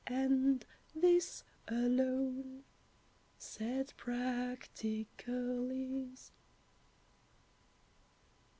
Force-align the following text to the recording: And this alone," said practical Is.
And 0.07 0.65
this 0.95 1.43
alone," 1.67 2.63
said 3.37 3.93
practical 3.97 5.69
Is. 5.69 6.31